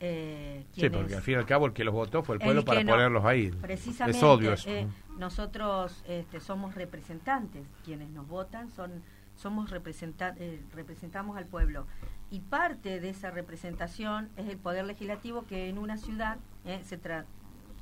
[0.00, 2.64] Eh, sí, porque al fin y al cabo el que los votó fue el pueblo
[2.64, 3.50] para ponerlos ahí.
[3.50, 4.68] Precisamente, es odio eso.
[4.68, 4.86] Eh,
[5.18, 9.02] nosotros este, somos representantes, quienes nos votan son
[9.36, 11.86] somos representa eh, representamos al pueblo
[12.30, 16.38] y parte de esa representación es el poder legislativo que en una ciudad
[16.84, 16.98] se,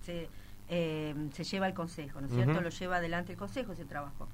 [0.03, 0.29] se,
[0.69, 2.61] se, lleva al consejo, ¿no es cierto?
[2.61, 4.29] Lo lleva adelante el consejo ese trabajo.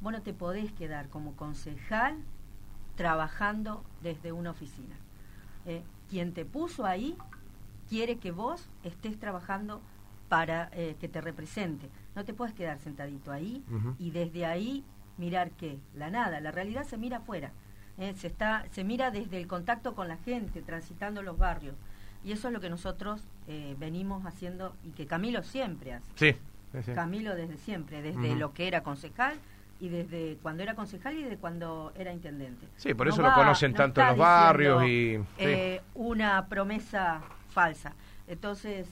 [0.00, 2.16] Bueno, te podés quedar como concejal
[2.96, 4.96] trabajando desde una oficina
[6.08, 7.16] quien te puso ahí
[7.88, 9.80] quiere que vos estés trabajando
[10.28, 11.88] para eh, que te represente.
[12.14, 13.64] No te puedes quedar sentadito ahí
[13.98, 14.84] y desde ahí
[15.16, 17.52] mirar qué, la nada, la realidad se mira afuera.
[17.96, 21.76] Eh, se está se mira desde el contacto con la gente, transitando los barrios.
[22.24, 26.10] Y eso es lo que nosotros eh, venimos haciendo y que Camilo siempre hace.
[26.16, 26.36] Sí.
[26.94, 29.38] Camilo desde siempre, desde lo que era concejal
[29.80, 32.66] y desde cuando era concejal y desde cuando era intendente.
[32.76, 35.20] Sí, por eso lo conocen tanto en los barrios y...
[35.38, 37.92] Eh, una promesa falsa.
[38.26, 38.88] Entonces,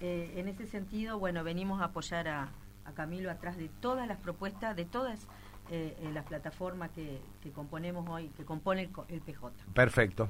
[0.00, 2.48] eh, en ese sentido, bueno, venimos a apoyar a,
[2.96, 5.28] Camilo atrás de todas las propuestas, de todas
[5.70, 7.20] eh, las plataformas que,
[7.52, 9.48] componemos hoy, que compone el, PJ.
[9.72, 10.28] Perfecto.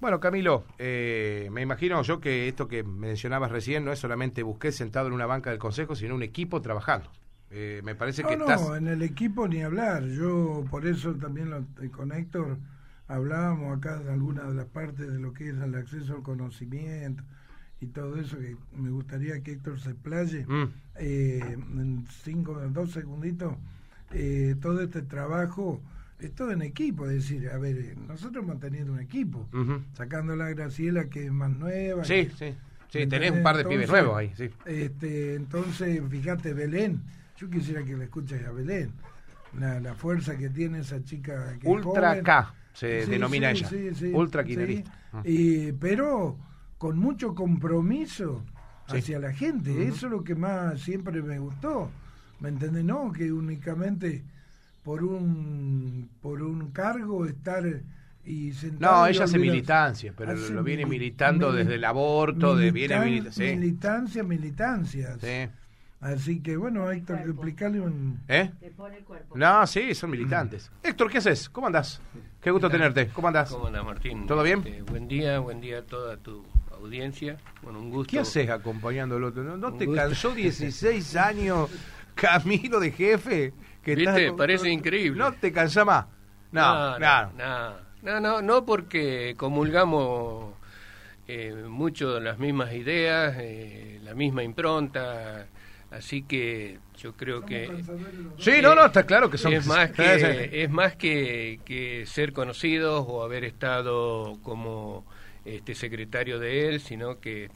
[0.00, 5.08] Bueno, Camilo, me imagino yo que esto que mencionabas recién no es solamente busqué sentado
[5.08, 7.10] en una banca del Consejo, sino un equipo trabajando.
[7.50, 10.04] Eh, me parece que no, en el equipo ni hablar.
[10.04, 12.58] Yo por eso también lo, con Héctor
[13.08, 17.22] hablábamos acá de algunas de las partes de lo que es el acceso al conocimiento
[17.80, 20.64] y todo eso que me gustaría que Héctor se playe Mm.
[20.96, 23.54] eh, en cinco, dos segunditos
[24.12, 25.80] eh, todo este trabajo
[26.18, 29.82] es todo en equipo, es decir, a ver, eh, nosotros tenido un equipo, Ujú.
[29.94, 32.04] sacando a la Graciela que es más nueva.
[32.04, 32.54] Sí, que- sí.
[32.88, 33.42] Sí, ¿me tenés un entendés?
[33.42, 34.48] par de pibes nuevos ahí, sí.
[34.64, 37.02] Este, entonces, fíjate, Belén,
[37.36, 38.90] yo quisiera que le escuches a Belén,
[39.58, 41.56] la, la fuerza que tiene esa chica.
[41.60, 42.24] Que es Ultra joven.
[42.24, 43.68] K se Sí, denomina sí, ella.
[43.68, 44.48] sí, sí, Ultra sí.
[44.48, 44.92] kirchnerista.
[45.12, 45.22] Ah.
[45.24, 46.38] Y, pero
[46.78, 48.44] con mucho compromiso
[48.86, 51.90] hacia la gente, eso es lo que más siempre me gustó,
[52.38, 52.84] ¿me entiendes?
[52.84, 54.22] No, que únicamente
[54.86, 57.64] por un, por un cargo estar
[58.24, 61.74] y sentado No, y ella hace militancia, pero Hace lo viene mili- militando mili- desde
[61.74, 63.42] el aborto, de viene milita- sí.
[63.56, 65.18] militancia, militancias.
[65.20, 65.48] Sí.
[66.00, 68.20] Así que bueno, Héctor, explicarle un...
[68.28, 68.52] ¿Eh?
[68.60, 69.36] Te pone el cuerpo.
[69.36, 70.70] No, sí, son militantes.
[70.84, 71.48] Héctor, ¿qué haces?
[71.48, 72.00] ¿Cómo andás?
[72.40, 73.08] Qué gusto tenerte.
[73.08, 73.50] ¿Cómo andás?
[73.50, 74.24] ¿Cómo andás, Martín?
[74.24, 74.60] ¿Todo bien?
[74.64, 77.38] Este, buen día, buen día a toda tu audiencia.
[77.60, 78.08] Bueno, un gusto.
[78.12, 79.32] ¿Qué haces acompañándolo?
[79.32, 80.00] ¿No, no Un te gusto.
[80.00, 81.70] cansó 16 años
[82.14, 83.52] Camilo de jefe?
[83.86, 84.24] Que ¿Viste?
[84.26, 85.18] estás- Parece increíble.
[85.18, 86.06] ¿No te cansa más?
[86.50, 86.98] No, no.
[86.98, 90.54] no, no, no, no, no porque comulgamos
[91.28, 95.46] eh, mucho de las mismas ideas, eh, la misma impronta,
[95.92, 97.70] así que yo creo que
[98.38, 99.52] Sí, no, no, está claro que son...
[99.52, 105.04] es más que es más que, que ser conocidos o haber estado como
[105.44, 107.48] este secretario de él, sino que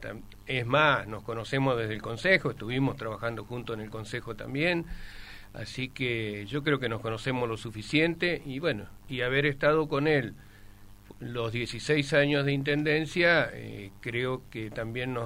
[0.47, 4.87] es más, nos conocemos desde el consejo, estuvimos trabajando juntos en el consejo también,
[5.55, 10.07] así que yo creo que nos conocemos lo suficiente y bueno, y haber estado con
[10.09, 10.35] él
[11.21, 15.17] los 16 años de intendencia, eh, creo que también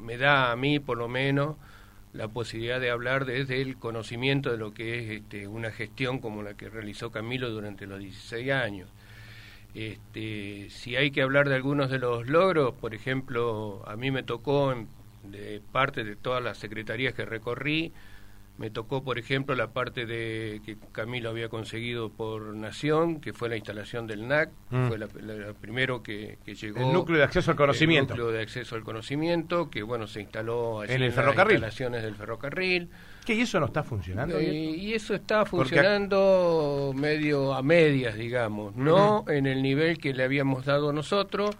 [0.00, 1.56] me da a mí por lo menos
[2.12, 6.42] la posibilidad de hablar desde el conocimiento de lo que es este, una gestión como
[6.42, 8.88] la que realizó Camilo durante los 16 años.
[9.74, 14.22] Este, si hay que hablar de algunos de los logros, por ejemplo, a mí me
[14.22, 14.88] tocó en-
[15.24, 17.92] de parte de todas las secretarías que recorrí,
[18.56, 23.48] me tocó, por ejemplo, la parte de que Camilo había conseguido por Nación, que fue
[23.48, 24.86] la instalación del NAC, Mm.
[24.88, 26.78] fue la, la- la primero que, que llegó.
[26.80, 28.14] El núcleo de acceso al conocimiento.
[28.14, 31.54] El núcleo de acceso al conocimiento, que bueno, se instaló allí En el las ferrocarril.
[31.56, 32.90] instalaciones del ferrocarril.
[33.26, 33.34] ¿Qué?
[33.34, 34.38] ¿Y eso no está funcionando?
[34.38, 40.12] Eh, y eso está Porque- funcionando medio a medias, digamos, no en el nivel que
[40.14, 41.56] le habíamos dado nosotros,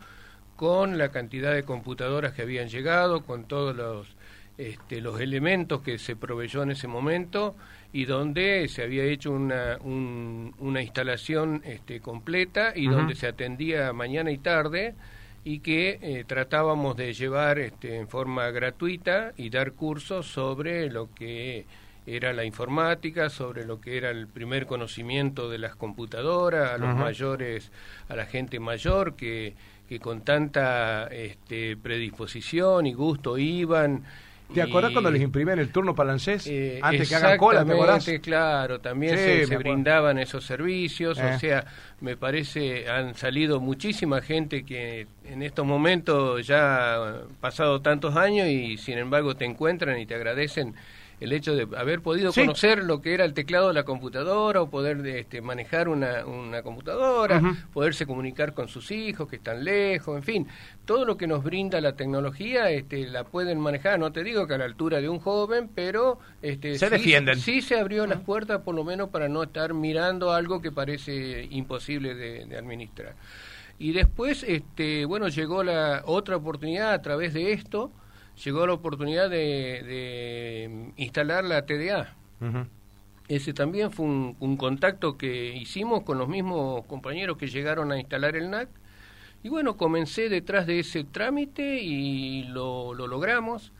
[0.56, 4.14] con la cantidad de computadoras que habían llegado, con todos los,
[4.58, 7.56] este, los elementos que se proveyó en ese momento
[7.92, 13.92] y donde se había hecho una, un- una instalación este, completa y donde se atendía
[13.92, 14.94] mañana y tarde
[15.44, 21.12] y que eh, tratábamos de llevar este, en forma gratuita y dar cursos sobre lo
[21.14, 21.66] que
[22.06, 26.88] era la informática, sobre lo que era el primer conocimiento de las computadoras, a los
[26.96, 27.72] mayores,
[28.08, 29.54] a la gente mayor que,
[29.88, 34.04] que con tanta este, predisposición y gusto iban.
[34.54, 36.46] ¿Te acordás y- cuando les imprimían el turno para el ANSES?
[36.46, 38.10] eh, Antes que hagan cola, ¿te acordás?
[38.22, 41.32] claro, también Sí, se, se brindaban esos servicios, Eh.
[41.34, 41.64] o sea,
[42.00, 48.46] me parece han salido muchísima gente que en estos momentos ya han pasado tantos años
[48.48, 50.74] y sin embargo te encuentran y te agradecen
[51.20, 52.40] el hecho de haber podido Sí.
[52.42, 56.62] conocer lo que era el teclado de la computadora o poder este, manejar una, una
[56.62, 57.40] computadora,
[57.72, 60.48] poderse comunicar con sus hijos que están lejos, en fin,
[60.84, 64.54] todo lo que nos brinda la tecnología este, la pueden manejar, no te digo que
[64.54, 67.38] a la altura de un joven, pero este, Se sí- defienden.
[67.38, 71.46] Sí se abrió las puertas por lo menos para no estar mirando algo que parece
[71.50, 73.14] imposible de, de administrar.
[73.78, 77.90] Y después, este, bueno, llegó la otra oportunidad a través de esto,
[78.42, 82.16] llegó la oportunidad de, de instalar la TDA.
[83.28, 87.98] Ese también fue un, un contacto que hicimos con los mismos compañeros que llegaron a
[87.98, 88.68] instalar el NAC.
[89.42, 93.72] Y bueno, comencé detrás de ese trámite y lo, lo logramos.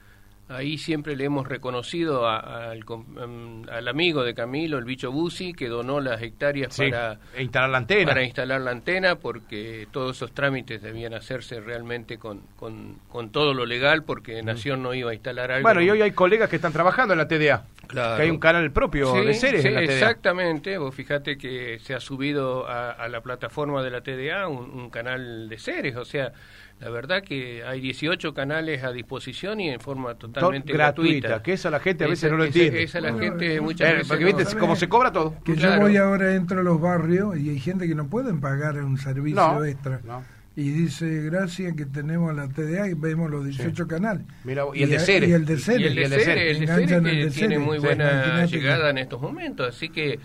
[0.48, 5.10] Ahí siempre le hemos reconocido a- al, com- mm, al amigo de Camilo, el bicho
[5.10, 8.06] Busi, que donó las hectáreas Sí, para, e instalar la antena.
[8.08, 13.54] para instalar la antena, porque todos esos trámites debían hacerse realmente con, con, con todo
[13.54, 15.62] lo legal, porque Nación no iba a instalar algo.
[15.66, 17.64] Bueno, y hoy hay colegas que están trabajando en la TDA.
[17.86, 18.16] Claro.
[18.16, 19.92] Que hay un canal propio Sí, de series sí, en la TDA.
[19.92, 24.70] Exactamente, vos fíjate que se ha subido a, a la plataforma de la TDA un,
[24.70, 26.32] un canal de series, o sea,
[26.80, 31.42] la verdad que hay 18 canales a disposición y en forma totalmente To- gratuita, gratuita.
[31.42, 32.82] que eso la gente a veces Esa- no lo esa- entiende.
[32.82, 35.34] Esa la Bueno, gente eh, muchas Eh, veces porque no- viste cómo se cobra todo.
[35.44, 35.76] Que Claro.
[35.76, 38.98] yo voy ahora, entro a los barrios y hay gente que no pueden pagar un
[38.98, 40.00] servicio No, extra.
[40.04, 40.24] no.
[40.56, 44.22] Y dice gracias que tenemos la TDA y vemos los 18 canales.
[44.44, 45.26] Mira, y, el de Cere.
[45.26, 45.80] Y el de Cere.
[45.80, 49.68] Y el de Cere, el de Cere que tiene muy buena llegada en estos momentos,
[49.68, 50.20] así que...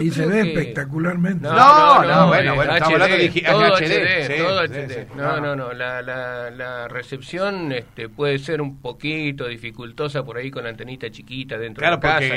[0.00, 1.44] y se ve espectacularmente.
[1.44, 4.36] No, no, no, bueno, bueno, estamos hablando de todo HD.
[4.36, 5.16] todo HD.
[5.16, 10.50] No, no, no, la, la, la recepción este, puede ser un poquito dificultosa por ahí
[10.50, 12.34] con la antenita chiquita dentro claro, de casa.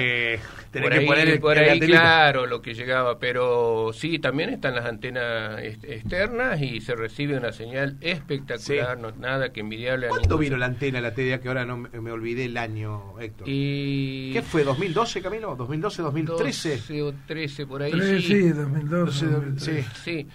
[0.72, 4.76] Porque por ahí, que poner por ahí claro, lo que llegaba, pero sí, también están
[4.76, 10.10] las antenas externas y se recibe recibe una señal espectacular, no nada que envidiable.
[10.10, 13.48] ¿Cuándo vino la antena, la TDA, que ahora no me, olvidé el año, Héctor?
[13.48, 14.34] Y...
[14.34, 15.58] ¿Qué fue, 2012, Camilo?
[15.58, 16.70] ¿2012, 2013?
[16.76, 18.22] 12 o 13, por ahí.
[18.22, 19.28] sí, 2012.
[19.58, 19.86] sí.
[20.04, 20.28] sí.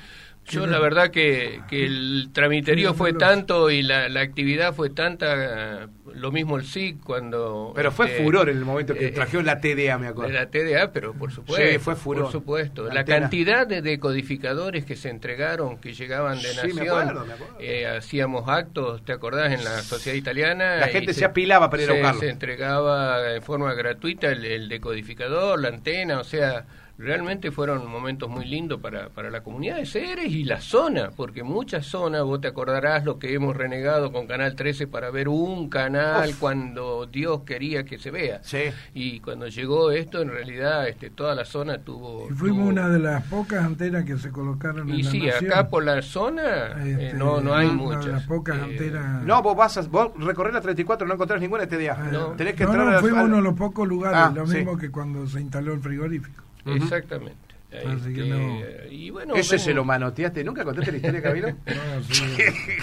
[0.46, 5.88] Yo la verdad que, que el tramiterío fue tanto y la, la actividad fue tanta,
[6.14, 7.72] lo mismo el SIC cuando...
[7.74, 10.33] Pero fue este, furor en el momento que eh, trajeron la TDA, me acuerdo.
[10.33, 11.64] La TDA, pero por supuesto.
[11.64, 12.24] Sí, fue furor.
[12.24, 12.88] Por supuesto.
[12.88, 16.74] La, cantidad de decodificadores que se entregaron, que llegaban de Nación.
[16.74, 17.57] Me acuerdo, me acuerdo.
[17.61, 19.53] Eh, hacíamos actos, ¿te acordás?
[19.53, 20.76] En la sociedad italiana.
[20.76, 22.20] La gente se, apilaba para ir a buscarlo.
[22.20, 26.66] Se entregaba en forma gratuita el decodificador, la antena, o sea
[27.01, 31.43] realmente fueron momentos muy lindos para, para la comunidad de Ceres y la zona, porque
[31.43, 35.69] muchas zonas, vos te acordarás lo que hemos renegado con Canal 13 para ver un
[35.71, 38.41] canal cuando Dios quería que se vea.
[38.43, 38.65] Sí.
[38.95, 42.29] Y cuando llegó esto, en realidad este, toda la zona tuvo...
[42.31, 45.69] Y fuimos una de las pocas antenas que se colocaron y en la sí, acá
[45.69, 48.07] por la zona eh, este, no, no hay muchas.
[48.07, 49.25] las pocas eh, antenas...
[49.25, 51.97] No, vos vas a, vos recorrer la 34 no encontrás ninguna TDA.
[51.99, 52.27] Ah, no.
[52.33, 55.27] Tenés que entrar no, fuimos uno de los pocos lugares, ah, lo mismo que cuando
[55.27, 56.50] se instaló el frigorífico.
[56.66, 57.51] Exactamente.
[57.70, 60.42] Este, y bueno, Ese se lo manoteaste.
[60.42, 61.49] ¿Nunca contaste la historia, Camilo?
[61.66, 62.25] no, sí,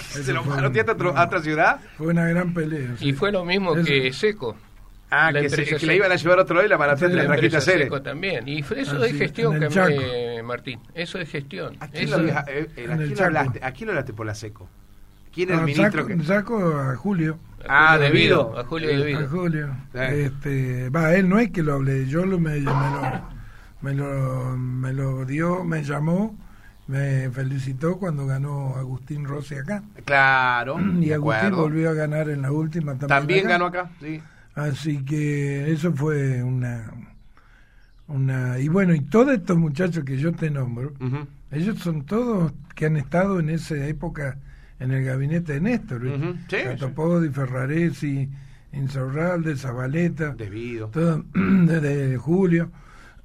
[0.00, 1.80] ¿Se lo manoteaste a, otra ciudad?
[1.98, 2.94] Fue una gran pelea.
[3.00, 4.56] Y fue lo mismo que Seco.
[5.10, 7.22] Ah, que, se, que la iban a llevar a otro lado y la manoteaste la
[7.22, 8.48] en Rajita Seco también.
[8.48, 10.80] Y eso es gestión, que Martín.
[10.94, 11.76] Eso es gestión.
[11.80, 14.68] ¿A quién, eso, lo, eh, eh, hablaste, ¿A quién hablaste por la Seco?
[15.32, 16.02] ¿Quién es el ministro?
[16.02, 16.24] Saco, que...
[16.24, 17.38] saco a Julio.
[17.68, 18.58] Ah, debido.
[18.58, 19.20] A Julio debido.
[19.20, 19.76] A Julio.
[19.94, 23.37] Este, va, él no es que lo hablé, yo lo me, me lo
[23.80, 26.36] me lo, me lo dio, me llamó,
[26.86, 29.82] me felicitó cuando ganó Agustín Rossi acá.
[30.04, 30.78] Claro.
[31.00, 33.08] Y Agustín volvió a ganar en la última también.
[33.08, 34.20] También ganó acá, sí.
[34.54, 36.90] Así que eso fue una
[38.08, 40.94] una y bueno y todos estos muchachos que yo te nombro
[41.50, 44.38] ellos son todos que han estado en esa época
[44.80, 47.32] en el gabinete de Néstor uh -huh.
[47.32, 48.28] Ferraresi
[48.72, 52.70] Insaurralde Zabaleta debido todo, desde Julio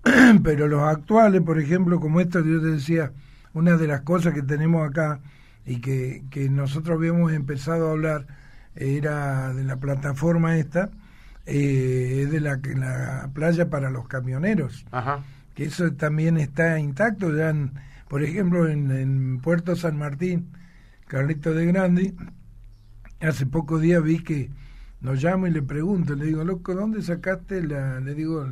[0.44, 3.12] pero los actuales, por ejemplo, como esto que yo te decía,
[3.54, 5.20] una de las cosas que tenemos acá
[5.66, 8.28] y que, que nosotros habíamos empezado a hablar
[8.76, 10.90] era de la plataforma esta,
[11.46, 14.86] eh, es de la, la playa para los camioneros,
[15.54, 17.54] que eso también está intacto, ya
[18.08, 20.50] por ejemplo en, en, Puerto San Martín,
[21.08, 22.16] Carlito de Grandi,
[23.22, 24.50] hace pocos días vi que
[25.02, 28.48] nos llamo y le pregunto, le digo, loco, ¿dónde sacaste la, le digo,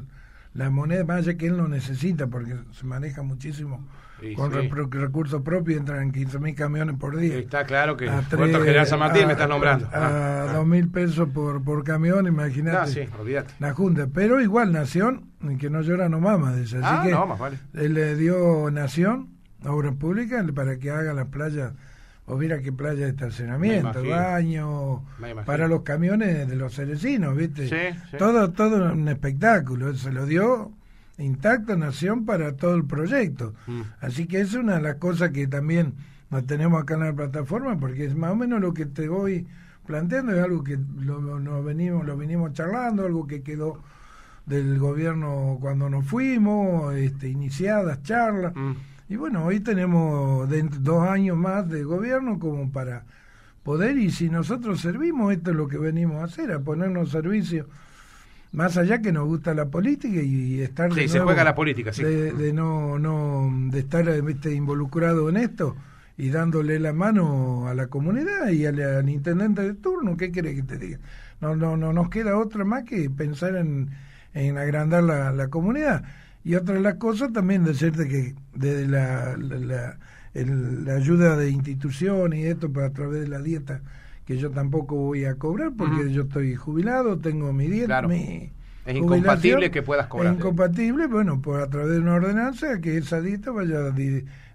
[0.54, 3.86] la moneda, más allá que él no necesita porque se maneja muchísimo
[4.36, 7.38] con recursos propios, entran 15 mil camiones por día.
[7.38, 9.88] Está claro que Puerto General San Martín me estás nombrando.
[9.88, 12.78] A, ah, dos mil pesos por, por camión, imagínate.
[12.78, 13.54] Ah, sí, olvídate.
[13.60, 14.08] La Junta.
[14.14, 16.78] Pero igual, Nación, que no llora no mama, dice.
[16.78, 17.58] Así ah, que no, más vale.
[17.74, 19.30] Él le dio Nación,
[19.66, 21.74] Obras Públicas, para que haga las playas
[22.26, 25.04] o mira qué playa de estacionamiento, baño,
[25.46, 27.96] para los camiones de los cerecinos, ¿viste?
[28.18, 30.72] Todo, todo un espectáculo, se lo dio
[31.18, 33.54] intacto Nación para todo el proyecto.
[33.68, 33.82] Mm.
[34.00, 35.94] Así que es una de las cosas que también
[36.30, 39.46] nos tenemos acá en la plataforma, porque es más o menos lo que te voy
[39.86, 43.82] planteando, es algo que lo, venimos, lo venimos charlando, algo que quedó
[44.46, 48.54] del gobierno cuando nos fuimos, este, iniciadas charlas.
[48.56, 48.72] Mm.
[49.12, 53.04] Y bueno, hoy tenemos dos años más de gobierno como para
[53.62, 57.67] poder, y si nosotros servimos, esto es lo que venimos a hacer, a ponernos servicio,
[58.54, 60.93] más allá que nos gusta la política y, estar...
[60.93, 62.06] Sí, se juega la política, sí.
[62.06, 64.06] De, no, no, de estar
[64.45, 65.76] involucrado en esto
[66.17, 70.63] y dándole la mano a la comunidad y al, intendente de turno, ¿qué quiere que
[70.63, 71.00] te diga?
[71.41, 73.89] No, no, no nos queda otra más que pensar en,
[74.34, 76.06] en agrandar la, la comunidad.
[76.44, 79.98] Y otra de las cosas también decirte que desde la, la,
[80.34, 83.82] la, ayuda de instituciones y esto para a través de la dieta,
[84.26, 88.52] que yo tampoco voy a cobrar porque yo estoy jubilado, tengo mi dieta, mi
[88.86, 90.34] es incompatible que puedas cobrar.
[90.34, 93.92] Es incompatible, bueno, por a través de una ordenanza que esa dieta vaya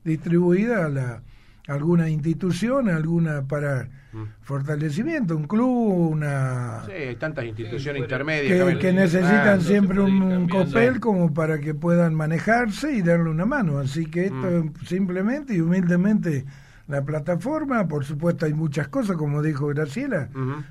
[0.05, 1.23] distribuida a la
[1.67, 4.23] alguna institución, alguna para mm.
[4.43, 6.85] fortalecimiento, un club, una...
[6.87, 8.79] Sí, hay tantas instituciones intermedias.
[8.79, 13.79] Que, necesitan siempre un, copel como para que puedan manejarse y darle una mano.
[13.79, 14.87] Así que esto mm.
[14.87, 16.45] simplemente y humildemente
[16.89, 20.29] la plataforma, por supuesto hay muchas cosas, como dijo Graciela,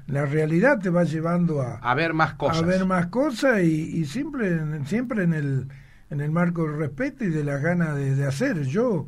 [0.07, 2.63] la realidad te va llevando a, a ver más cosas.
[2.63, 5.67] A ver más cosas y, y siempre, siempre en el,
[6.09, 8.61] en el marco del respeto y de las ganas de, de hacer.
[8.63, 9.07] Yo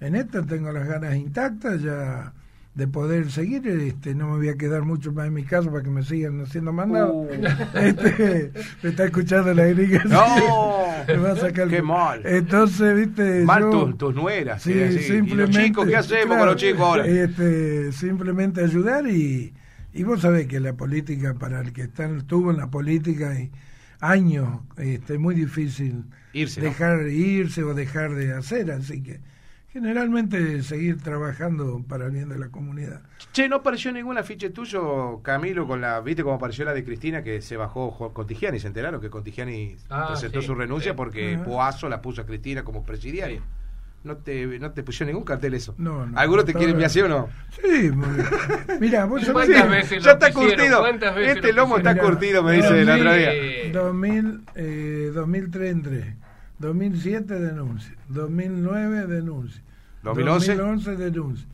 [0.00, 2.32] en esta tengo las ganas intactas, ya
[2.78, 5.82] de poder seguir, este, no me voy a quedar mucho más en mi casa para
[5.82, 7.12] que me sigan haciendo mandado.
[7.12, 7.28] Uh.
[7.74, 8.52] Este,
[8.84, 10.04] me está escuchando la gringa.
[10.04, 12.22] No, me va a sacar qué mal.
[12.24, 14.62] Entonces, viste, mal tus, tus nueras.
[14.62, 15.32] Sí, simplemente.
[15.32, 17.04] ¿Y los chicos qué hacemos con los chicos ahora?
[17.04, 19.52] Este, simplemente ayudar y,
[19.92, 23.50] y vos sabés que la política para el que está, estuvo en la política y
[23.98, 29.20] años, este, es muy difícil irse, dejar irse o dejar de hacer, así que
[29.72, 33.02] generalmente seguir trabajando para el bien de la comunidad.
[33.32, 37.22] Che, ¿no apareció ningún afiche tuyo, Camilo, con la, viste cómo apareció la de Cristina
[37.22, 38.58] que se bajó Contigiani?
[38.58, 42.84] ¿Se enteraron que Contigiani ah, presentó su renuncia porque Poazo la puso a Cristina como
[42.84, 43.42] presidiaria?
[44.04, 45.74] ¿No te, no te pusieron ningún cartel eso?
[45.76, 46.18] No, no.
[46.18, 47.28] ¿Alguno te quiere enviar o no?
[47.50, 47.90] Sí,
[48.80, 50.86] mira, vos ¿Cuántas veces ya está curtido.
[50.86, 53.32] Este lomo está curtido, me dice el otro día.
[53.72, 55.70] 2000, eh, 2003
[56.58, 59.62] 2007 denuncia, 2009 denuncia,
[60.02, 61.48] 2011, 2011 denuncia,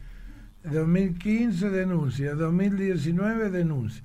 [0.65, 4.03] 2015 denuncia, 2019 denuncia.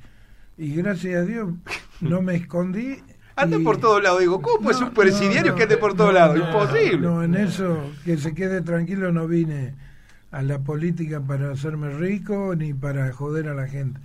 [0.57, 1.53] Y gracias a Dios
[2.01, 2.97] no me escondí.
[3.35, 6.37] Anda por todos lados, digo, ¿cómo puede ser un presidiario que ande por todos lados?
[6.37, 6.97] Imposible.
[6.97, 9.75] No, en eso, que se quede tranquilo, no vine
[10.31, 14.01] a la política para hacerme rico ni para joder a la gente.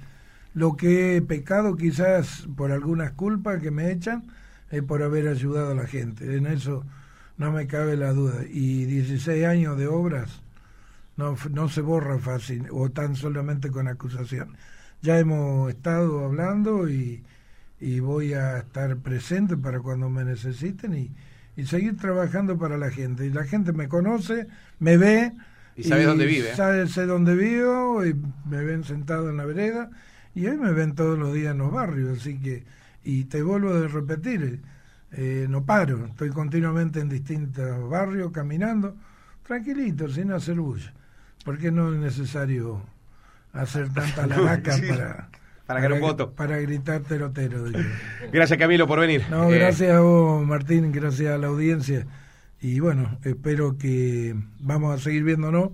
[0.55, 4.23] Lo que he pecado quizás por algunas culpas que me echan,
[4.75, 6.37] es por haber ayudado a la gente.
[6.37, 6.85] En eso
[7.37, 8.45] no me cabe la duda.
[8.49, 10.43] Y 16 años de obras
[11.17, 14.57] no, no se borra fácil o tan solamente con acusación.
[15.03, 17.23] Ya hemos estado hablando y,
[17.81, 21.11] y voy a estar presente para cuando me necesiten y,
[21.57, 23.27] y seguir trabajando para la gente.
[23.27, 24.47] Y la gente me conoce,
[24.79, 25.33] me ve.
[25.77, 26.51] Y sabe dónde vive.
[26.51, 26.57] ¿eh?
[26.57, 28.15] Sabe, sé dónde vivo y
[28.49, 29.91] me ven sentado en la vereda
[30.35, 32.19] y hoy me ven todos los días en los barrios.
[32.19, 32.65] Así que
[33.05, 34.61] y te vuelvo a repetir,
[35.13, 38.97] eh, no paro, estoy continuamente en distintos barrios caminando,
[39.47, 40.93] tranquilito, sin hacer bulla,
[41.45, 42.83] porque no es necesario
[43.53, 45.29] hacer tanta laraca para...
[45.67, 46.33] Para, ganar un voto.
[46.33, 47.65] Para gritar terotero.
[48.31, 49.25] Gracias Camilo por venir.
[49.31, 52.07] No, eh, gracias a vos Martín, gracias a la audiencia.
[52.61, 55.71] Y bueno, espero que vamos a seguir viéndonos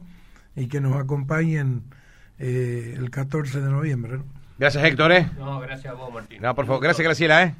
[0.55, 1.83] y que nos acompañen
[2.39, 4.21] eh, el 14 de noviembre.
[4.61, 5.11] Gracias, Héctor.
[5.13, 5.27] ¿eh?
[5.39, 6.43] No, gracias a vos, Martín.
[6.43, 7.43] No, por favor, gracias, Graciela.
[7.45, 7.55] ¿eh?